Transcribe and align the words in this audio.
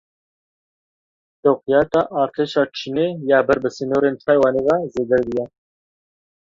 Sewqiyata 1.41 2.01
Artêşa 2.21 2.63
Çînê 2.77 3.07
ya 3.29 3.39
ber 3.47 3.57
bi 3.63 3.69
sînorên 3.75 4.15
Taywanê 4.25 4.61
ve 4.67 4.75
zêde 4.93 5.19
bûye. 5.27 5.45